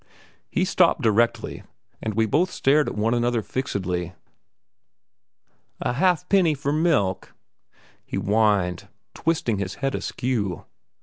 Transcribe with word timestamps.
He 0.49 0.65
stopped 0.65 1.03
directly, 1.03 1.61
and 2.01 2.15
we 2.15 2.25
both 2.25 2.49
stared 2.49 2.89
at 2.89 2.95
one 2.95 3.13
another 3.13 3.43
fixedly. 3.43 4.13
"A 5.79 5.93
halfpenny 5.93 6.55
for 6.55 6.73
milk!" 6.73 7.35
he 8.03 8.17
whined, 8.17 8.87
twisting 9.13 9.59
his 9.59 9.75
head 9.75 9.93
askew. 9.93 10.65